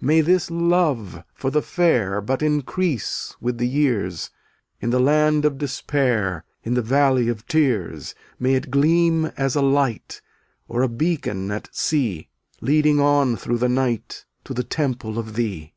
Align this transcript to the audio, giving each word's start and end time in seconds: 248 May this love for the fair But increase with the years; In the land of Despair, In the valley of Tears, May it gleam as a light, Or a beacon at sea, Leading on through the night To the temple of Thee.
248 0.00 0.14
May 0.14 0.20
this 0.34 0.50
love 0.50 1.24
for 1.32 1.50
the 1.50 1.62
fair 1.62 2.20
But 2.20 2.42
increase 2.42 3.34
with 3.40 3.56
the 3.56 3.66
years; 3.66 4.28
In 4.78 4.90
the 4.90 5.00
land 5.00 5.46
of 5.46 5.56
Despair, 5.56 6.44
In 6.62 6.74
the 6.74 6.82
valley 6.82 7.28
of 7.30 7.46
Tears, 7.46 8.14
May 8.38 8.56
it 8.56 8.70
gleam 8.70 9.32
as 9.38 9.56
a 9.56 9.62
light, 9.62 10.20
Or 10.68 10.82
a 10.82 10.88
beacon 10.88 11.50
at 11.50 11.70
sea, 11.74 12.28
Leading 12.60 13.00
on 13.00 13.36
through 13.38 13.56
the 13.56 13.70
night 13.70 14.26
To 14.44 14.52
the 14.52 14.64
temple 14.64 15.18
of 15.18 15.34
Thee. 15.34 15.72